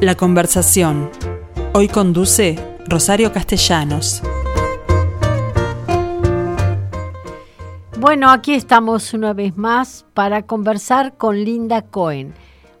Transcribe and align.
La 0.00 0.14
conversación. 0.14 1.10
Hoy 1.74 1.88
conduce 1.88 2.56
Rosario 2.86 3.32
Castellanos. 3.32 4.22
Bueno, 7.98 8.30
aquí 8.30 8.54
estamos 8.54 9.12
una 9.12 9.32
vez 9.32 9.56
más 9.56 10.06
para 10.14 10.42
conversar 10.42 11.16
con 11.16 11.42
Linda 11.42 11.82
Cohen, 11.82 12.32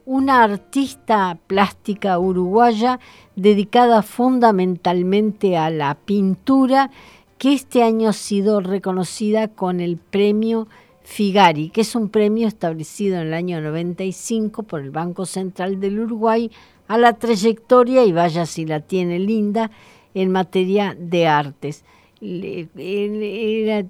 una 0.06 0.44
artista 0.44 1.36
plástica 1.48 2.20
uruguaya 2.20 3.00
dedicada 3.34 4.02
fundamentalmente 4.02 5.56
a 5.56 5.70
la 5.70 5.96
pintura, 5.96 6.92
que 7.36 7.52
este 7.52 7.82
año 7.82 8.10
ha 8.10 8.12
sido 8.12 8.60
reconocida 8.60 9.48
con 9.48 9.80
el 9.80 9.96
premio 9.96 10.68
Figari, 11.02 11.70
que 11.70 11.80
es 11.80 11.96
un 11.96 12.10
premio 12.10 12.46
establecido 12.46 13.16
en 13.16 13.28
el 13.28 13.34
año 13.34 13.60
95 13.60 14.62
por 14.62 14.82
el 14.82 14.92
Banco 14.92 15.26
Central 15.26 15.80
del 15.80 15.98
Uruguay 15.98 16.48
a 16.88 16.98
la 16.98 17.12
trayectoria, 17.12 18.04
y 18.04 18.12
vaya 18.12 18.44
si 18.46 18.66
la 18.66 18.80
tiene 18.80 19.18
linda, 19.18 19.70
en 20.14 20.32
materia 20.32 20.96
de 20.98 21.26
artes. 21.28 21.84
Era 22.20 23.86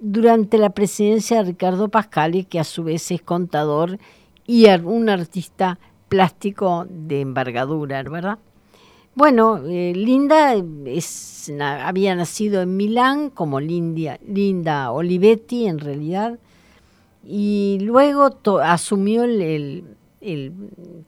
durante 0.00 0.58
la 0.58 0.70
presidencia 0.70 1.38
de 1.38 1.50
Ricardo 1.50 1.88
Pascali, 1.88 2.44
que 2.44 2.58
a 2.58 2.64
su 2.64 2.82
vez 2.84 3.10
es 3.10 3.22
contador 3.22 3.98
y 4.46 4.68
un 4.68 5.08
artista 5.08 5.78
plástico 6.08 6.86
de 6.88 7.20
envergadura, 7.20 8.02
¿verdad? 8.02 8.38
Bueno, 9.14 9.60
eh, 9.66 9.92
Linda 9.94 10.54
había 11.84 12.14
nacido 12.14 12.62
en 12.62 12.76
Milán 12.76 13.30
como 13.30 13.60
Linda 13.60 14.90
Olivetti 14.92 15.66
en 15.66 15.80
realidad, 15.80 16.38
y 17.24 17.78
luego 17.82 18.30
asumió 18.62 19.24
el, 19.24 19.84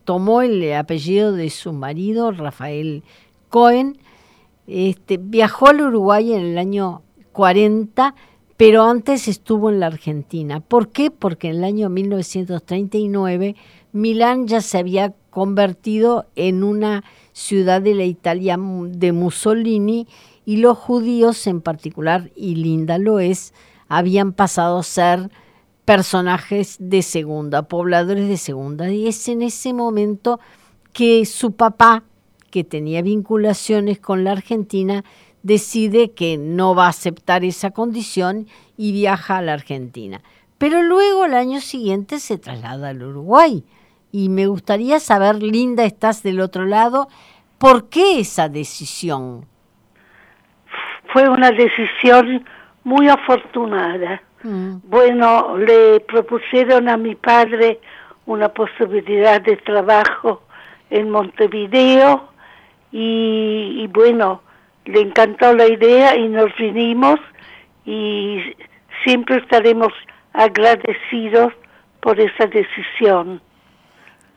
tomó 0.05 0.43
el 0.43 0.73
apellido 0.73 1.33
de 1.33 1.51
su 1.51 1.73
marido, 1.73 2.33
Rafael 2.33 3.03
Cohen, 3.49 3.99
este, 4.67 5.19
viajó 5.19 5.69
al 5.69 5.81
Uruguay 5.81 6.33
en 6.33 6.43
el 6.43 6.59
año 6.59 7.03
40, 7.33 8.15
pero 8.57 8.85
antes 8.85 9.27
estuvo 9.27 9.71
en 9.71 9.81
la 9.81 9.87
Argentina. 9.87 10.61
¿Por 10.61 10.91
qué? 10.91 11.11
Porque 11.11 11.49
en 11.49 11.57
el 11.57 11.65
año 11.65 11.89
1939 11.89 13.57
Milán 13.93 14.47
ya 14.47 14.61
se 14.61 14.79
había 14.79 15.15
convertido 15.31 16.27
en 16.37 16.63
una 16.63 17.03
ciudad 17.33 17.83
de 17.83 17.95
la 17.95 18.05
Italia 18.05 18.57
de 18.59 19.13
Mussolini 19.13 20.07
y 20.45 20.59
los 20.59 20.79
judíos 20.79 21.47
en 21.47 21.61
particular, 21.61 22.31
y 22.37 22.57
Linda 22.57 22.99
lo 22.99 23.19
es, 23.21 23.53
habían 23.89 24.33
pasado 24.33 24.79
a 24.79 24.83
ser 24.83 25.31
personajes 25.85 26.77
de 26.79 27.03
segunda, 27.03 27.63
pobladores 27.63 28.29
de 28.29 28.37
segunda. 28.37 28.91
Y 28.91 29.09
es 29.09 29.29
en 29.29 29.43
ese 29.43 29.73
momento 29.73 30.41
que 30.93 31.25
su 31.27 31.53
papá, 31.53 32.03
que 32.51 32.65
tenía 32.65 33.03
vinculaciones 33.03 33.99
con 33.99 34.25
la 34.25 34.33
Argentina, 34.33 35.05
decide 35.43 36.13
que 36.13 36.37
no 36.37 36.75
va 36.75 36.87
a 36.87 36.91
aceptar 36.91 37.45
esa 37.45 37.71
condición 37.71 38.47
y 38.77 38.93
viaja 38.93 39.39
a 39.39 39.43
la 39.43 39.55
Argentina. 39.55 40.21
Pero 40.59 40.83
luego 40.83 41.23
al 41.23 41.35
año 41.35 41.61
siguiente 41.61 42.21
se 42.21 42.39
traslada 42.39 42.91
al 42.91 43.03
Uruguay. 43.03 43.65
Y 44.13 44.29
me 44.29 44.47
gustaría 44.47 45.01
saber, 45.01 45.43
Linda, 45.43 45.85
estás 45.85 46.23
del 46.23 46.41
otro 46.41 46.67
lado, 46.67 47.09
¿por 47.59 47.89
qué 47.89 48.21
esa 48.21 48.49
decisión? 48.49 49.47
Fue 51.13 51.29
una 51.29 51.51
decisión 51.51 52.45
muy 52.85 53.09
afortunada. 53.09 54.23
Mm. 54.43 54.77
Bueno, 54.85 55.57
le 55.57 56.01
propusieron 56.01 56.89
a 56.89 56.97
mi 56.97 57.15
padre 57.15 57.81
una 58.27 58.49
posibilidad 58.49 59.41
de 59.41 59.57
trabajo 59.57 60.43
en 60.91 61.11
Montevideo 61.11 62.29
y, 62.93 63.87
bueno, 63.89 64.43
le 64.85 65.01
encantó 65.01 65.55
la 65.55 65.67
idea 65.67 66.17
y 66.17 66.29
nos 66.29 66.55
vinimos 66.57 67.21
y 67.85 68.41
siempre 69.05 69.39
estaremos 69.39 69.93
agradecidos 70.33 71.53
por 72.01 72.19
esa 72.19 72.47
decisión. 72.47 73.41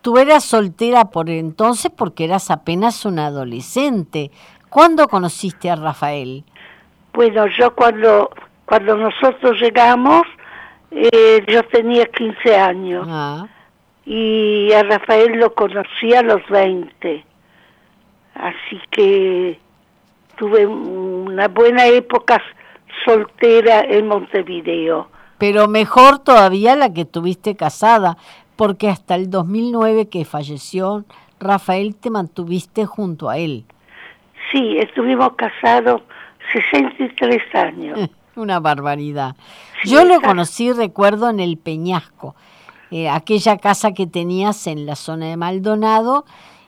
Tú 0.02 0.18
eras 0.18 0.44
soltera 0.44 1.06
por 1.06 1.30
entonces 1.30 1.92
porque 1.96 2.26
eras 2.26 2.52
apenas 2.52 3.06
una 3.06 3.28
adolescente. 3.28 4.32
¿Cuándo 4.70 5.08
conociste 5.08 5.70
a 5.70 5.76
Rafael? 5.76 6.44
Bueno, 7.14 7.46
yo 7.58 7.74
cuando 7.74 8.32
cuando 8.66 8.98
nosotros 8.98 9.60
llegamos, 9.60 10.24
eh, 10.92 11.44
yo 11.48 11.64
tenía 11.64 12.06
15 12.06 12.56
años. 12.56 13.08
Ah. 13.10 13.48
Y 14.06 14.72
a 14.74 14.84
Rafael 14.84 15.40
lo 15.40 15.54
conocí 15.54 16.14
a 16.14 16.22
los 16.22 16.46
20. 16.50 17.26
Así 18.36 18.82
que 18.92 19.60
tuve 20.38 20.66
una 20.66 21.48
buena 21.48 21.88
época 21.88 22.42
soltera 23.06 23.82
en 23.82 24.08
Montevideo. 24.08 25.08
Pero 25.38 25.68
mejor 25.68 26.20
todavía 26.20 26.76
la 26.76 26.94
que 26.94 27.06
tuviste 27.06 27.56
casada, 27.56 28.18
porque 28.56 28.90
hasta 28.90 29.16
el 29.16 29.30
2009 29.30 30.10
que 30.10 30.26
falleció 30.26 31.06
Rafael 31.40 31.96
te 31.96 32.10
mantuviste 32.10 32.86
junto 32.86 33.30
a 33.30 33.38
él. 33.38 33.66
Sí, 34.52 34.78
estuvimos 34.78 35.34
casados 35.36 36.02
63 36.54 37.56
años. 37.56 38.10
Una 38.36 38.60
barbaridad. 38.60 39.36
Yo 39.86 40.06
lo 40.06 40.20
conocí, 40.22 40.72
recuerdo, 40.72 41.30
en 41.30 41.40
el 41.40 41.58
Peñasco, 41.58 42.36
eh, 42.90 43.10
aquella 43.10 43.58
casa 43.58 43.94
que 43.94 44.08
tenías 44.08 44.66
en 44.68 44.86
la 44.86 44.96
zona 44.96 45.28
de 45.28 45.38
Maldonado, 45.38 46.26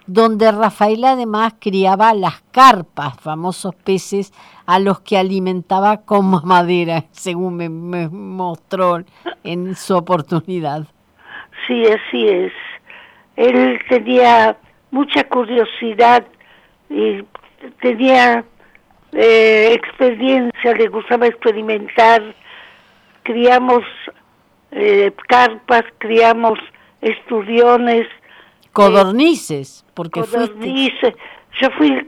donde 0.07 0.51
Rafael 0.51 1.03
además 1.03 1.55
criaba 1.59 2.13
las 2.13 2.41
carpas, 2.51 3.19
famosos 3.19 3.73
peces 3.75 4.31
a 4.65 4.79
los 4.79 4.99
que 4.99 5.17
alimentaba 5.17 5.97
con 5.97 6.29
madera, 6.45 7.05
según 7.11 7.57
me, 7.57 7.69
mostró 8.09 9.03
en 9.43 9.75
su 9.75 9.95
oportunidad. 9.95 10.85
Sí, 11.67 11.83
así 11.85 12.27
es. 12.27 12.53
Él 13.35 13.79
tenía 13.89 14.57
mucha 14.91 15.23
curiosidad 15.27 16.25
y 16.89 17.23
tenía 17.81 18.45
eh, 19.13 19.73
experiencia, 19.73 20.73
le 20.73 20.87
gustaba 20.87 21.27
experimentar. 21.27 22.21
Criamos 23.23 23.83
eh, 24.71 25.11
carpas, 25.27 25.83
criamos 25.97 26.59
esturiones. 27.01 28.07
Codornices, 28.73 29.85
porque 29.93 30.21
codornices. 30.21 31.15
Yo 31.61 31.69
fui, 31.77 32.05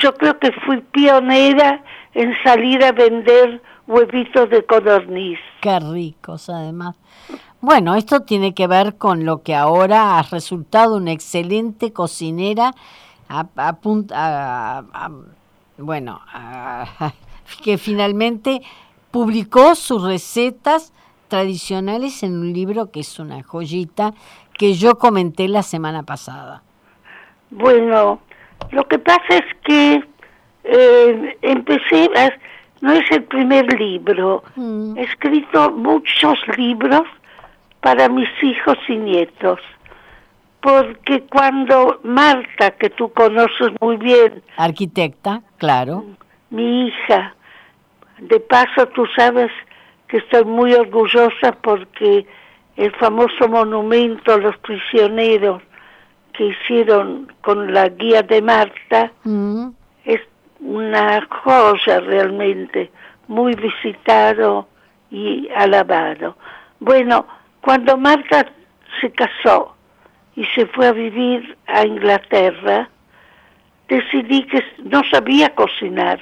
yo 0.00 0.14
creo 0.14 0.38
que 0.38 0.50
fui 0.64 0.80
pionera 0.92 1.82
en 2.14 2.32
salir 2.42 2.82
a 2.82 2.92
vender 2.92 3.60
huevitos 3.86 4.48
de 4.48 4.64
codorniz. 4.64 5.38
Qué 5.60 5.78
ricos, 5.80 6.48
además. 6.48 6.96
Bueno, 7.60 7.96
esto 7.96 8.20
tiene 8.20 8.54
que 8.54 8.66
ver 8.66 8.96
con 8.96 9.24
lo 9.24 9.42
que 9.42 9.54
ahora 9.54 10.18
ha 10.18 10.22
resultado 10.22 10.96
una 10.96 11.12
excelente 11.12 11.92
cocinera 11.92 12.72
a, 13.28 13.46
a, 13.56 15.10
bueno, 15.78 16.20
ah, 16.32 17.12
que 17.64 17.78
finalmente 17.78 18.60
publicó 19.10 19.74
sus 19.74 20.02
recetas 20.02 20.92
tradicionales 21.28 22.22
en 22.22 22.38
un 22.38 22.52
libro 22.52 22.90
que 22.90 23.00
es 23.00 23.18
una 23.18 23.42
joyita 23.42 24.14
que 24.54 24.74
yo 24.74 24.98
comenté 24.98 25.48
la 25.48 25.62
semana 25.62 26.02
pasada. 26.02 26.62
Bueno, 27.50 28.20
lo 28.70 28.86
que 28.88 28.98
pasa 28.98 29.28
es 29.28 29.44
que 29.64 30.04
eh, 30.64 31.38
empecé, 31.42 32.10
no 32.80 32.92
es 32.92 33.10
el 33.10 33.22
primer 33.24 33.72
libro, 33.78 34.42
mm. 34.56 34.98
he 34.98 35.02
escrito 35.02 35.70
muchos 35.70 36.38
libros 36.56 37.02
para 37.80 38.08
mis 38.08 38.28
hijos 38.42 38.76
y 38.88 38.96
nietos 38.96 39.60
porque 40.60 41.24
cuando 41.30 42.00
Marta, 42.02 42.72
que 42.72 42.90
tú 42.90 43.12
conoces 43.12 43.72
muy 43.80 43.96
bien, 43.96 44.42
arquitecta, 44.56 45.42
claro, 45.56 46.04
mi 46.50 46.88
hija, 46.88 47.34
de 48.18 48.40
paso 48.40 48.86
tú 48.88 49.06
sabes 49.16 49.50
que 50.08 50.18
estoy 50.18 50.44
muy 50.44 50.72
orgullosa 50.74 51.52
porque 51.62 52.26
el 52.76 52.92
famoso 52.96 53.48
monumento 53.48 54.34
a 54.34 54.38
los 54.38 54.56
prisioneros 54.58 55.62
que 56.32 56.46
hicieron 56.46 57.32
con 57.42 57.72
la 57.72 57.88
guía 57.88 58.22
de 58.22 58.40
Marta 58.40 59.12
mm. 59.24 59.68
es 60.04 60.20
una 60.60 61.26
joya 61.28 62.00
realmente, 62.00 62.90
muy 63.26 63.54
visitado 63.54 64.68
y 65.10 65.48
alabado. 65.54 66.36
Bueno, 66.80 67.26
cuando 67.60 67.96
Marta 67.96 68.46
se 69.00 69.10
casó, 69.10 69.74
y 70.38 70.44
se 70.54 70.66
fue 70.66 70.86
a 70.86 70.92
vivir 70.92 71.58
a 71.66 71.84
Inglaterra, 71.84 72.88
decidí 73.88 74.46
que 74.46 74.62
no 74.84 75.02
sabía 75.10 75.52
cocinar. 75.52 76.20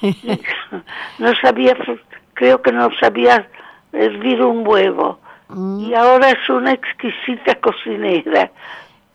no 1.18 1.34
sabía, 1.42 1.76
creo 2.34 2.62
que 2.62 2.70
no 2.70 2.90
sabía 3.00 3.48
hervir 3.92 4.40
un 4.40 4.64
huevo. 4.64 5.18
Mm. 5.48 5.80
Y 5.80 5.94
ahora 5.94 6.30
es 6.30 6.48
una 6.48 6.70
exquisita 6.70 7.56
cocinera. 7.56 8.52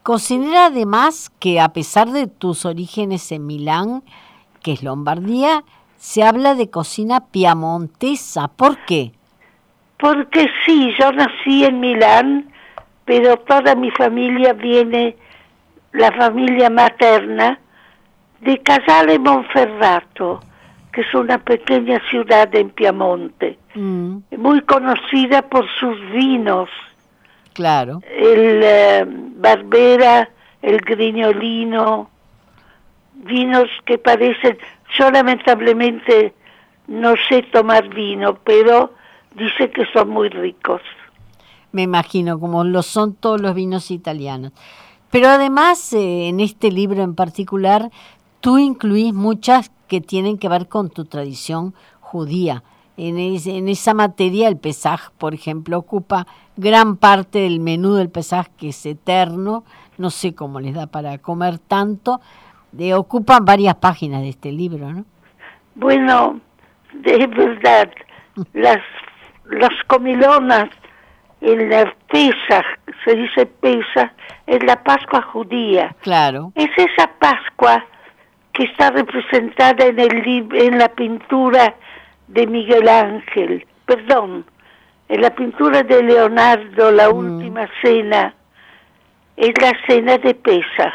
Cocinera 0.04 0.66
además 0.66 1.32
que 1.40 1.62
a 1.62 1.70
pesar 1.70 2.10
de 2.10 2.28
tus 2.28 2.66
orígenes 2.66 3.32
en 3.32 3.48
Milán, 3.48 4.04
que 4.62 4.74
es 4.74 4.84
Lombardía, 4.84 5.64
se 5.96 6.24
habla 6.24 6.56
de 6.56 6.70
cocina 6.70 7.22
piamontesa. 7.32 8.50
¿Por 8.50 8.80
qué? 8.80 9.14
Porque 9.98 10.46
sí, 10.66 10.94
yo 11.00 11.14
nací 11.14 11.64
en 11.64 11.80
Milán, 11.80 12.52
pero 13.06 13.38
toda 13.38 13.76
mi 13.76 13.92
familia 13.92 14.54
viene, 14.54 15.16
la 15.94 16.12
familia 16.12 16.70
materna, 16.70 17.60
de 18.42 18.58
Casale 18.60 19.18
Monferrato, 19.20 20.40
que 20.92 21.02
es 21.02 21.14
una 21.14 21.38
pequeña 21.38 22.00
ciudad 22.10 22.54
en 22.56 22.70
Piamonte, 22.70 23.58
Mm, 23.76 24.20
muy 24.38 24.62
conocida 24.62 25.42
por 25.42 25.68
sus 25.80 26.00
vinos. 26.12 26.70
claro. 27.54 28.00
el 28.18 28.62
eh, 28.64 29.06
Barbera, 29.06 30.30
el 30.62 30.78
Grignolino, 30.78 32.10
vinos 33.16 33.70
que 33.86 33.98
parecen, 33.98 34.58
yo 34.98 35.12
lamentablemente 35.12 36.34
no 36.88 37.16
sé 37.28 37.44
tomar 37.44 37.90
vino, 37.90 38.36
pero 38.46 38.94
dice 39.34 39.70
que 39.72 39.86
son 39.88 40.10
muy 40.10 40.30
ricos. 40.30 40.82
Me 41.76 41.82
imagino, 41.82 42.40
como 42.40 42.64
lo 42.64 42.84
son 42.84 43.16
todos 43.16 43.42
los 43.42 43.54
vinos 43.54 43.92
italianos. 43.92 44.54
Pero 45.12 45.28
además, 45.28 45.92
eh, 45.92 46.30
en 46.30 46.40
este 46.40 46.72
libro 46.72 47.04
en 47.04 47.16
particular, 47.16 47.92
tú 48.40 48.58
incluís 48.58 49.14
muchas 49.14 49.74
que 49.90 50.00
tienen 50.00 50.38
que 50.38 50.48
ver 50.48 50.70
con 50.70 50.90
tu 50.90 51.04
tradición 51.04 51.74
judía. 52.00 52.64
En, 52.96 53.18
en 53.20 53.68
esa 53.68 53.94
materia, 53.94 54.48
el 54.48 54.56
Pesaj, 54.56 55.12
por 55.18 55.34
ejemplo, 55.34 55.78
ocupa 55.78 56.28
gran 56.56 56.96
parte 56.96 57.40
del 57.40 57.60
menú 57.60 57.96
del 57.96 58.10
Pesaj, 58.10 58.48
que 58.58 58.70
es 58.70 58.86
eterno. 58.86 59.66
No 59.98 60.12
sé 60.12 60.34
cómo 60.34 60.62
les 60.62 60.76
da 60.76 60.88
para 60.88 61.18
comer 61.18 61.60
tanto. 61.60 62.22
Eh, 62.80 62.94
ocupan 62.94 63.44
varias 63.44 63.76
páginas 63.76 64.22
de 64.22 64.30
este 64.30 64.54
libro, 64.54 64.94
¿no? 64.94 65.04
Bueno, 65.76 66.40
de 66.94 67.28
verdad, 67.28 67.92
las, 68.54 68.80
las 69.50 69.74
comilonas 69.88 70.70
en 71.46 71.70
la 71.70 71.94
Pesach, 72.10 72.66
se 73.04 73.16
dice 73.16 73.46
Pesach, 73.46 74.12
es 74.48 74.64
la 74.64 74.82
Pascua 74.84 75.22
judía. 75.22 75.96
Claro. 76.02 76.52
Es 76.56 76.70
esa 76.76 77.08
Pascua 77.20 77.86
que 78.52 78.64
está 78.64 78.90
representada 78.90 79.86
en, 79.86 80.00
el, 80.00 80.50
en 80.54 80.78
la 80.80 80.90
pintura 80.90 81.76
de 82.28 82.48
Miguel 82.48 82.90
Ángel, 82.90 83.66
perdón, 83.86 84.46
en 85.08 85.22
la 85.22 85.30
pintura 85.36 85.84
de 85.84 86.02
Leonardo, 86.02 86.92
la 86.92 87.10
última 87.10 87.70
cena, 87.82 88.34
es 89.38 89.54
la 89.62 89.74
cena 89.86 90.18
de 90.18 90.34
Pesach. 90.34 90.94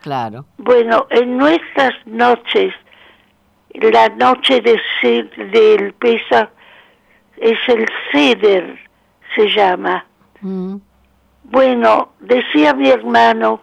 Claro. 0.00 0.44
Bueno, 0.58 1.06
en 1.10 1.38
nuestras 1.38 1.94
noches, 2.06 2.72
la 3.74 4.08
noche 4.10 4.60
de 4.60 4.80
del 5.50 5.92
Pesach 5.94 6.50
es 7.38 7.58
el 7.66 7.86
Seder, 8.12 8.78
se 9.34 9.48
llama. 9.48 10.04
Mm, 10.40 10.76
Bueno, 11.44 12.10
decía 12.20 12.74
mi 12.74 12.88
hermano, 12.88 13.60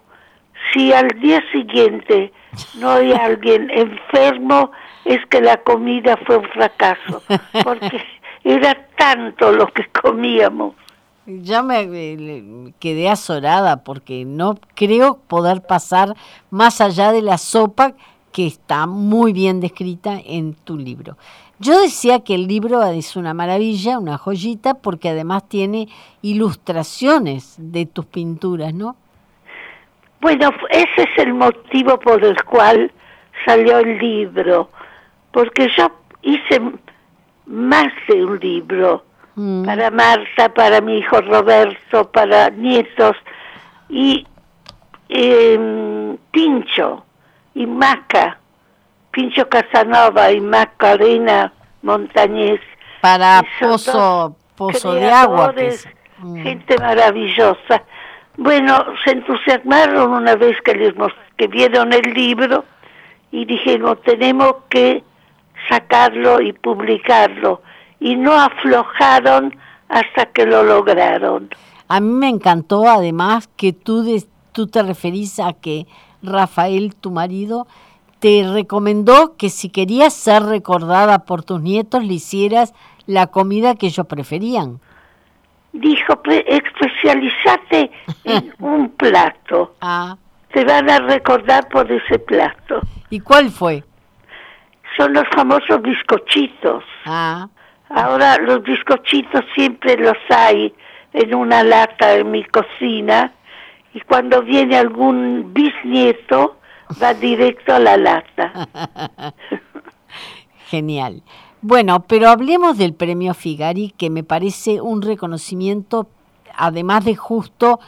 si 0.73 0.91
al 0.93 1.07
día 1.19 1.41
siguiente 1.51 2.31
no 2.79 2.91
hay 2.91 3.11
alguien 3.27 3.69
enfermo, 3.69 4.71
es 5.05 5.25
que 5.27 5.41
la 5.41 5.57
comida 5.57 6.17
fue 6.25 6.37
un 6.37 6.47
fracaso, 6.49 7.23
porque 7.63 8.01
era 8.43 8.75
tanto 8.97 9.51
lo 9.51 9.67
que 9.67 9.85
comíamos. 9.87 10.75
Ya 11.25 11.61
me 11.61 11.81
eh, 11.81 12.73
quedé 12.79 13.07
azorada 13.07 13.83
porque 13.83 14.25
no 14.25 14.57
creo 14.73 15.19
poder 15.27 15.61
pasar 15.61 16.15
más 16.49 16.81
allá 16.81 17.11
de 17.11 17.21
la 17.21 17.37
sopa 17.37 17.93
que 18.39 18.47
está 18.47 18.87
muy 18.87 19.33
bien 19.33 19.59
descrita 19.59 20.17
en 20.25 20.53
tu 20.53 20.77
libro. 20.77 21.17
Yo 21.59 21.81
decía 21.81 22.23
que 22.23 22.35
el 22.35 22.47
libro 22.47 22.81
es 22.83 23.17
una 23.17 23.33
maravilla, 23.33 23.99
una 23.99 24.17
joyita, 24.17 24.75
porque 24.75 25.09
además 25.09 25.49
tiene 25.49 25.89
ilustraciones 26.21 27.55
de 27.57 27.85
tus 27.85 28.05
pinturas, 28.05 28.73
¿no? 28.73 28.95
Bueno, 30.21 30.51
ese 30.69 31.01
es 31.03 31.17
el 31.17 31.33
motivo 31.33 31.99
por 31.99 32.23
el 32.23 32.41
cual 32.45 32.89
salió 33.45 33.79
el 33.79 33.97
libro, 33.97 34.69
porque 35.31 35.67
yo 35.77 35.91
hice 36.21 36.61
más 37.45 37.89
de 38.07 38.23
un 38.23 38.39
libro 38.39 39.03
Mm, 39.39 39.63
para 39.63 39.89
Marta, 39.89 40.53
para 40.53 40.81
mi 40.81 40.97
hijo 40.97 41.21
Roberto, 41.21 42.11
para 42.11 42.49
nietos, 42.49 43.15
y 43.87 44.27
em, 45.07 46.17
Pincho 46.31 47.05
y 47.59 47.67
Maca, 47.67 48.39
Pincho 49.11 49.47
Casanova 49.49 50.31
y 50.31 50.39
Macarena 50.39 51.51
Montañez. 51.81 52.61
para 53.01 53.43
pozo, 53.59 54.35
pozo 54.55 54.93
de 54.93 55.09
agua. 55.11 55.53
es- 55.57 55.87
Mm, 56.21 56.43
Gente 56.43 56.77
maravillosa. 56.77 57.83
Bueno, 58.35 58.83
se 59.05 59.11
entusiasmaron 59.11 60.11
una 60.11 60.35
vez 60.35 60.57
que, 60.65 60.73
les 60.75 60.93
que 61.37 61.47
vieron 61.47 61.93
el 61.93 62.13
libro 62.13 62.65
y 63.31 63.45
dijeron, 63.45 63.97
tenemos 64.03 64.55
que 64.69 65.01
sacarlo 65.69 66.41
y 66.41 66.51
publicarlo. 66.51 67.61
Y 68.01 68.15
no 68.17 68.33
aflojaron 68.33 69.55
hasta 69.87 70.25
que 70.27 70.45
lo 70.45 70.63
lograron. 70.63 71.49
A 71.87 72.01
mí 72.01 72.09
me 72.11 72.27
encantó 72.29 72.87
además 72.89 73.47
que 73.55 73.71
tú, 73.71 74.03
des- 74.03 74.27
tú 74.51 74.67
te 74.67 74.83
referís 74.83 75.39
a 75.39 75.53
que 75.53 75.87
Rafael, 76.23 76.95
tu 76.95 77.11
marido, 77.11 77.67
te 78.19 78.45
recomendó 78.51 79.35
que 79.37 79.49
si 79.49 79.69
querías 79.69 80.13
ser 80.13 80.43
recordada 80.43 81.19
por 81.25 81.43
tus 81.43 81.61
nietos, 81.61 82.03
le 82.03 82.13
hicieras 82.15 82.73
la 83.05 83.27
comida 83.27 83.75
que 83.75 83.87
ellos 83.87 84.05
preferían. 84.07 84.79
Dijo, 85.71 86.21
"Pre- 86.21 86.45
especializate 86.47 87.91
en 88.23 88.53
un 88.59 88.89
plato. 88.89 89.75
Ah, 89.81 90.17
Te 90.51 90.65
van 90.65 90.89
a 90.89 90.99
recordar 90.99 91.69
por 91.69 91.91
ese 91.91 92.17
plato. 92.19 92.81
¿y 93.11 93.19
cuál 93.19 93.49
fue? 93.51 93.83
Son 94.97 95.13
los 95.13 95.23
famosos 95.33 95.81
bizcochitos. 95.81 96.83
Ah, 97.05 97.47
Ahora 97.89 98.37
los 98.37 98.61
bizcochitos 98.63 99.43
siempre 99.55 99.95
los 99.97 100.17
hay 100.29 100.73
en 101.13 101.33
una 101.33 101.63
lata 101.63 102.13
en 102.15 102.29
mi 102.29 102.43
cocina 102.45 103.31
y 103.93 104.01
cuando 104.01 104.41
viene 104.43 104.77
algún 104.77 105.53
bisnieto 105.53 106.57
va 107.01 107.13
directo 107.13 107.73
a 107.73 107.79
la 107.79 107.97
lata. 107.97 108.69
genial. 110.69 111.23
Bueno, 111.61 112.05
pero 112.07 112.29
hablemos 112.29 112.77
del 112.77 112.93
premio 112.93 113.33
Figari, 113.33 113.93
que 113.97 114.09
me 114.09 114.23
parece 114.23 114.79
un 114.79 115.01
reconocimiento, 115.01 116.07
además 116.55 117.03
de 117.05 117.15
justo, 117.15 117.79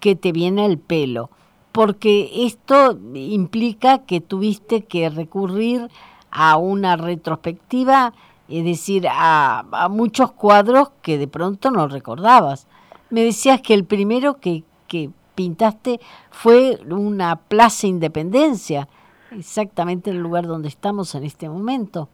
que 0.00 0.16
te 0.16 0.32
viene 0.32 0.64
al 0.64 0.78
pelo, 0.78 1.30
porque 1.70 2.30
esto 2.46 2.98
implica 3.14 3.98
que 3.98 4.20
tuviste 4.20 4.84
que 4.84 5.10
recurrir 5.10 5.88
a 6.30 6.56
una 6.56 6.96
retrospectiva, 6.96 8.14
es 8.48 8.64
decir, 8.64 9.06
a, 9.08 9.64
a 9.70 9.88
muchos 9.88 10.32
cuadros 10.32 10.90
que 11.02 11.18
de 11.18 11.28
pronto 11.28 11.70
no 11.70 11.86
recordabas. 11.86 12.66
Me 13.10 13.22
decías 13.22 13.60
que 13.60 13.74
el 13.74 13.84
primero 13.84 14.40
que, 14.40 14.64
que 14.88 15.10
pintaste 15.34 16.00
fue 16.30 16.78
una 16.88 17.36
plaza 17.36 17.86
Independencia, 17.86 18.88
exactamente 19.30 20.10
en 20.10 20.16
el 20.16 20.22
lugar 20.22 20.46
donde 20.46 20.68
estamos 20.68 21.14
en 21.14 21.24
este 21.24 21.48
momento. 21.48 22.08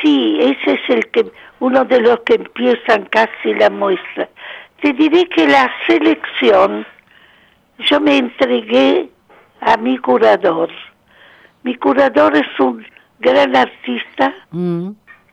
Sí, 0.00 0.38
ese 0.40 0.74
es 0.74 0.90
el 0.90 1.10
que 1.10 1.30
uno 1.60 1.84
de 1.84 2.00
los 2.00 2.20
que 2.20 2.34
empiezan 2.34 3.06
casi 3.06 3.54
la 3.54 3.70
muestra. 3.70 4.28
Te 4.80 4.92
diré 4.92 5.28
que 5.28 5.46
la 5.46 5.70
selección 5.86 6.86
yo 7.78 8.00
me 8.00 8.18
entregué 8.18 9.10
a 9.60 9.76
mi 9.76 9.98
curador. 9.98 10.70
Mi 11.62 11.74
curador 11.74 12.36
es 12.36 12.60
un 12.60 12.84
gran 13.18 13.54
artista 13.54 14.34
Mm, 14.50 14.90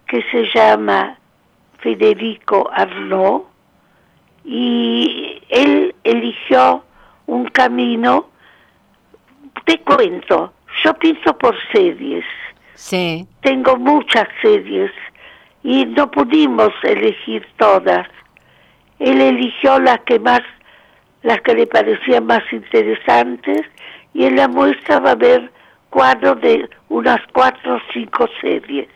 que 0.08 0.24
se 0.32 0.46
llama 0.54 1.18
Federico 1.80 2.70
Arnaud 2.72 3.44
y 4.46 5.42
él 5.50 5.96
eligió 6.04 6.84
un 7.28 7.46
camino, 7.46 8.28
te 9.66 9.80
cuento, 9.82 10.54
yo 10.84 10.94
pinto 10.96 11.38
por 11.38 11.56
series, 11.72 12.26
sí, 12.74 13.28
tengo 13.42 13.78
muchas 13.78 14.28
series 14.42 14.92
y 15.64 15.86
no 15.86 16.10
pudimos 16.10 16.72
elegir 16.84 17.46
todas. 17.58 18.08
Él 19.00 19.22
eligió 19.22 19.80
las 19.80 20.00
que 20.02 20.20
más, 20.20 20.42
las 21.22 21.42
que 21.42 21.54
le 21.54 21.68
parecían 21.68 22.26
más 22.26 22.44
interesantes 22.52 23.66
y 24.14 24.26
en 24.26 24.38
la 24.38 24.48
muestra 24.48 25.00
va 25.00 25.10
a 25.10 25.14
haber 25.14 25.52
cuadros 25.90 26.42
de 26.42 26.70
unas 26.90 27.20
cuatro 27.34 27.76
o 27.76 27.80
cinco 27.94 28.28
series. 28.42 28.88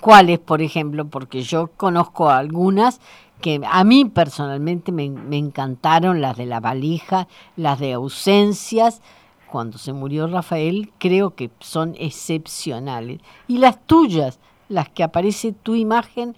¿Cuáles, 0.00 0.38
por 0.38 0.62
ejemplo? 0.62 1.06
Porque 1.06 1.42
yo 1.42 1.70
conozco 1.76 2.30
algunas 2.30 3.00
que 3.40 3.60
a 3.68 3.84
mí 3.84 4.04
personalmente 4.04 4.92
me, 4.92 5.08
me 5.10 5.36
encantaron, 5.36 6.20
las 6.20 6.36
de 6.36 6.46
la 6.46 6.60
valija, 6.60 7.28
las 7.56 7.78
de 7.78 7.92
ausencias, 7.92 9.02
cuando 9.48 9.78
se 9.78 9.92
murió 9.92 10.26
Rafael, 10.26 10.90
creo 10.98 11.34
que 11.34 11.50
son 11.60 11.94
excepcionales. 11.98 13.20
Y 13.46 13.58
las 13.58 13.84
tuyas, 13.86 14.40
las 14.68 14.88
que 14.88 15.02
aparece 15.02 15.52
tu 15.52 15.74
imagen 15.74 16.36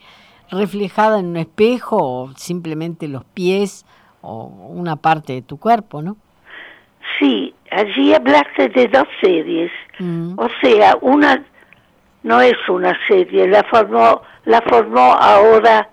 reflejada 0.50 1.20
en 1.20 1.26
un 1.26 1.36
espejo 1.36 1.98
o 2.00 2.32
simplemente 2.36 3.08
los 3.08 3.24
pies 3.24 3.84
o 4.22 4.44
una 4.44 4.96
parte 4.96 5.32
de 5.32 5.42
tu 5.42 5.58
cuerpo, 5.58 6.02
¿no? 6.02 6.16
Sí, 7.18 7.54
allí 7.70 8.14
hablaste 8.14 8.68
de 8.68 8.88
dos 8.88 9.08
series. 9.20 9.70
Mm. 9.98 10.38
O 10.38 10.48
sea, 10.62 10.96
una 11.00 11.44
no 12.22 12.40
es 12.40 12.56
una 12.68 12.96
serie, 13.08 13.48
la 13.48 13.64
formó, 13.64 14.22
la 14.44 14.60
formó 14.62 15.14
ahora 15.14 15.88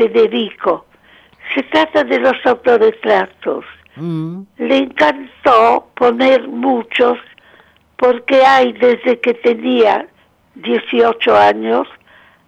Federico. 0.00 0.86
Se 1.54 1.62
trata 1.64 2.04
de 2.04 2.18
los 2.20 2.34
autorretratos. 2.44 3.64
Mm. 3.96 4.42
Le 4.56 4.76
encantó 4.78 5.88
poner 5.94 6.48
muchos 6.48 7.18
porque 7.96 8.42
hay 8.42 8.72
desde 8.72 9.20
que 9.20 9.34
tenía 9.34 10.08
18 10.54 11.36
años 11.36 11.86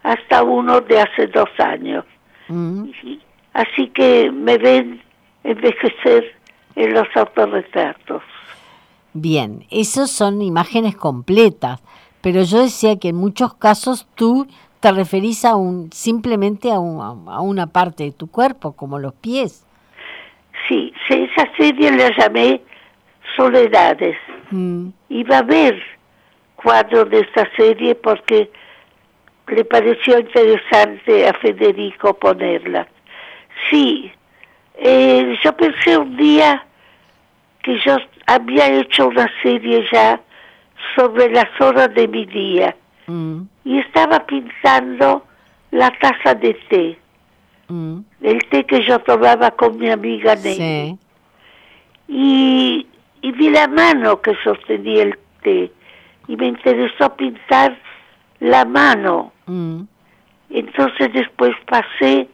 hasta 0.02 0.42
uno 0.42 0.80
de 0.80 1.00
hace 1.00 1.26
dos 1.26 1.50
años. 1.58 2.04
Mm. 2.48 2.88
Así 3.52 3.88
que 3.88 4.30
me 4.30 4.56
ven 4.56 5.02
envejecer 5.44 6.34
en 6.74 6.94
los 6.94 7.06
autorretratos. 7.14 8.22
Bien, 9.12 9.66
esos 9.70 10.10
son 10.10 10.40
imágenes 10.40 10.96
completas, 10.96 11.82
pero 12.22 12.44
yo 12.44 12.62
decía 12.62 12.98
que 12.98 13.08
en 13.08 13.16
muchos 13.16 13.52
casos 13.54 14.06
tú 14.14 14.46
te 14.82 14.90
referís 14.90 15.44
a 15.44 15.54
un 15.54 15.92
simplemente 15.92 16.72
a, 16.72 16.74
a 16.74 17.40
una 17.40 17.68
parte 17.68 18.02
de 18.02 18.10
tu 18.10 18.28
cuerpo, 18.28 18.72
como 18.72 18.98
los 18.98 19.14
pies. 19.14 19.64
Sí, 20.68 20.92
esa 21.08 21.48
serie 21.56 21.92
la 21.92 22.10
llamé 22.18 22.60
Soledades. 23.36 24.16
Mm. 24.50 24.88
Va 25.30 25.36
a 25.36 25.38
haber 25.38 25.80
cuadros 26.56 27.08
de 27.10 27.20
esta 27.20 27.48
serie 27.56 27.94
porque 27.94 28.50
le 29.46 29.64
pareció 29.64 30.18
interesante 30.18 31.28
a 31.28 31.32
Federico 31.34 32.14
ponerla. 32.14 32.88
Sí, 33.70 34.10
eh, 34.74 35.38
yo 35.44 35.56
pensé 35.56 35.96
un 35.96 36.16
día 36.16 36.66
que 37.62 37.78
yo 37.84 37.96
había 38.26 38.66
hecho 38.66 39.06
una 39.06 39.30
serie 39.44 39.86
ya 39.92 40.20
sobre 40.96 41.30
las 41.30 41.48
horas 41.60 41.94
de 41.94 42.08
mi 42.08 42.26
día 42.26 42.74
mm. 43.06 43.42
y 43.64 43.78
estaba 43.78 44.26
pintando 44.26 45.24
la 45.70 45.90
taza 46.00 46.34
de 46.34 46.54
té, 46.68 46.98
mm. 47.68 47.98
el 48.22 48.38
té 48.50 48.64
que 48.64 48.86
yo 48.86 48.98
tomaba 49.00 49.50
con 49.52 49.78
mi 49.78 49.90
amiga 49.90 50.34
Nelly. 50.36 50.98
Y, 52.08 52.86
y 53.22 53.32
vi 53.32 53.50
la 53.50 53.68
mano 53.68 54.20
que 54.20 54.34
sostenía 54.44 55.04
el 55.04 55.18
té 55.42 55.72
y 56.28 56.36
me 56.36 56.46
interesó 56.46 57.14
pintar 57.16 57.76
la 58.40 58.64
mano. 58.64 59.32
Mm. 59.46 59.82
Entonces 60.50 61.12
después 61.12 61.54
pasé 61.66 62.28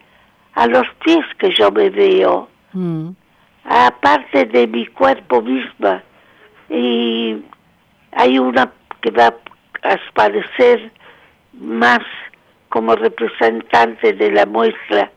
a 0.55 0.67
los 0.67 0.87
pies 1.05 1.25
que 1.39 1.55
yo 1.55 1.71
me 1.71 1.89
veo, 1.91 2.49
mm. 2.73 3.11
aparte 3.65 4.47
de 4.47 4.67
mi 4.67 4.87
cuerpo 4.87 5.41
misma. 5.41 6.03
Y 6.69 7.37
hay 8.13 8.39
una 8.39 8.73
que 9.01 9.11
va 9.11 9.29
a 9.29 9.35
aparecer 9.83 10.91
más 11.53 12.01
como 12.69 12.95
representante 12.95 14.13
de 14.13 14.31
la 14.31 14.47
muestra, 14.47 15.11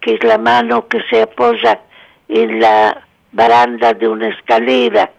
que 0.00 0.14
es 0.14 0.24
la 0.24 0.38
mano 0.38 0.86
que 0.88 1.00
se 1.10 1.22
apoya 1.22 1.80
en 2.28 2.60
la 2.60 3.06
baranda 3.32 3.94
de 3.94 4.08
una 4.08 4.28
escalera. 4.28 5.10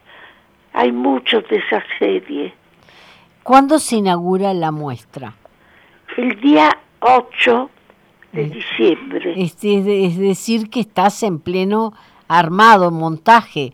Hay 0.73 0.91
muchos 0.91 1.47
de 1.49 1.57
esa 1.57 1.83
serie. 1.97 2.53
¿Cuándo 3.43 3.79
se 3.79 3.97
inaugura 3.97 4.53
la 4.53 4.71
muestra? 4.71 5.33
El 6.17 6.39
día 6.39 6.77
8 6.99 7.69
de 8.33 8.41
eh, 8.43 8.49
diciembre. 8.49 9.33
Es, 9.35 9.57
es, 9.63 10.17
decir, 10.17 10.69
que 10.69 10.81
estás 10.81 11.23
en 11.23 11.39
pleno 11.39 11.93
armado, 12.27 12.91
montaje. 12.91 13.73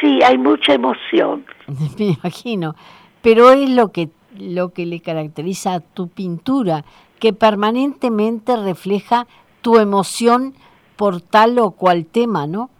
Sí, 0.00 0.20
hay 0.22 0.38
mucha 0.38 0.74
emoción. 0.74 1.44
Me 1.98 2.16
imagino. 2.22 2.74
Pero 3.22 3.52
es 3.52 3.70
lo 3.70 3.92
que, 3.92 4.08
lo 4.40 4.72
que 4.72 4.86
le 4.86 5.00
caracteriza 5.00 5.74
a 5.74 5.80
tu 5.80 6.08
pintura, 6.08 6.84
que 7.18 7.32
permanentemente 7.32 8.56
refleja 8.56 9.26
tu 9.60 9.78
emoción 9.78 10.54
por 10.96 11.20
tal 11.20 11.58
o 11.58 11.72
cual 11.72 12.06
tema, 12.06 12.46
¿no? 12.46 12.70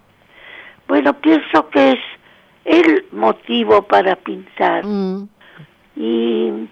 Bueno, 0.89 1.13
pienso 1.15 1.69
que 1.71 1.93
es 1.93 1.99
el 2.65 3.07
motivo 3.13 3.83
para 3.83 4.17
pintar. 4.17 4.85
Mm. 4.85 5.29
Y, 5.97 6.69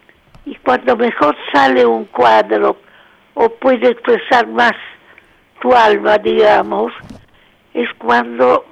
y 0.47 0.55
cuando 0.65 0.97
mejor 0.97 1.37
sale 1.53 1.85
un 1.87 2.05
cuadro 2.07 2.77
o 3.35 3.49
puede 3.49 3.91
expresar 3.91 4.47
más 4.49 4.73
tu 5.61 5.73
alma, 5.73 6.19
digamos, 6.19 6.93
es 7.75 7.89
cuando 7.99 8.65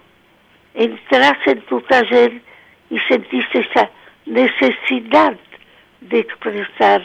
entras 0.75 1.39
en 1.47 1.61
tu 1.67 1.81
taller 1.83 2.43
y 2.91 2.99
sentiste 3.09 3.61
esa 3.61 3.91
necesidad 4.27 5.37
de 6.01 6.21
expresar 6.21 7.03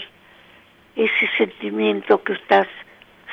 ese 0.96 1.30
sentimiento 1.38 2.22
que 2.24 2.34
estás 2.34 2.68